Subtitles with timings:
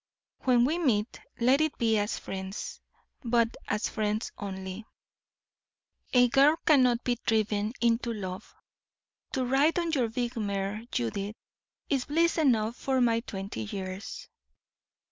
[0.45, 2.81] When we meet, let it be as friends,
[3.23, 4.87] but as friends only.
[6.11, 8.55] A girl cannot be driven into love.
[9.33, 11.35] To ride on your big mare, Judith,
[11.87, 14.27] is bliss enough for my twenty years.